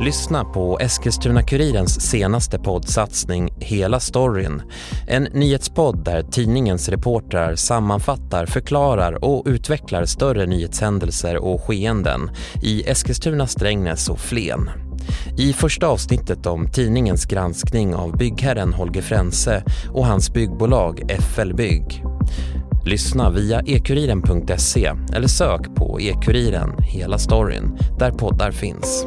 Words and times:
Lyssna 0.00 0.44
på 0.44 0.78
Eskilstuna-Kurirens 0.78 2.00
senaste 2.00 2.58
poddsatsning 2.58 3.50
Hela 3.60 4.00
storyn. 4.00 4.62
En 5.06 5.22
nyhetspodd 5.22 6.04
där 6.04 6.22
tidningens 6.22 6.88
reportrar 6.88 7.54
sammanfattar, 7.54 8.46
förklarar 8.46 9.24
och 9.24 9.42
utvecklar 9.46 10.04
större 10.04 10.46
nyhetshändelser 10.46 11.36
och 11.36 11.62
skeenden 11.62 12.30
i 12.62 12.82
Eskilstuna, 12.88 13.46
Strängnäs 13.46 14.08
och 14.08 14.18
Flen. 14.18 14.70
I 15.38 15.52
första 15.52 15.86
avsnittet 15.86 16.46
om 16.46 16.70
tidningens 16.70 17.24
granskning 17.24 17.94
av 17.94 18.16
byggherren 18.16 18.72
Holger 18.72 19.02
Frense 19.02 19.62
och 19.92 20.06
hans 20.06 20.32
byggbolag 20.32 21.02
FL 21.34 21.52
Bygg. 21.52 22.04
Lyssna 22.86 23.30
via 23.30 23.60
ekuriren.se 23.60 24.92
eller 25.14 25.28
sök 25.28 25.74
på 25.74 26.00
E-kuriren 26.00 26.78
hela 26.82 27.18
storyn 27.18 27.78
där 27.98 28.10
poddar 28.10 28.50
finns. 28.50 29.06